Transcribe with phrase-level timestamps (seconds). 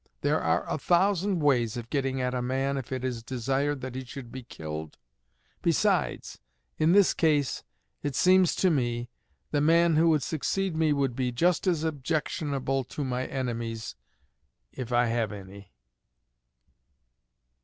[0.21, 3.93] There are a thousand ways of getting at a man if it is desired that
[3.93, 4.97] he should be killed.
[5.61, 6.39] Besides,
[6.79, 7.61] in this case,
[8.01, 9.09] it seems to me,
[9.51, 13.95] the man who would succeed me would be just as objectionable to my enemies
[14.71, 15.71] if I have any."